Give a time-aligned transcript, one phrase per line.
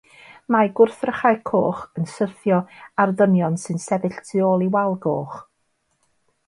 [0.53, 2.57] Mae gwrthrychau coch yn syrthio
[3.05, 5.39] ar ddynion sy'n sefyll tu ôl i wal goch.